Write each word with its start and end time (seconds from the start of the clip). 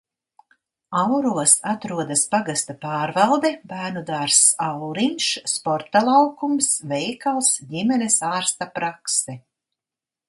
"Auros 0.99 1.51
atrodas 1.73 2.23
pagasta 2.31 2.75
pārvalde, 2.85 3.51
bērnudārzs 3.73 4.41
"Auriņš", 4.69 5.29
sporta 5.53 6.03
laukums, 6.09 6.73
veikals, 6.95 7.53
ģimenes 7.75 8.21
ārsta 8.35 8.71
prakse." 8.81 9.39